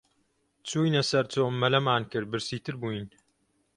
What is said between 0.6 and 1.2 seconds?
چووینە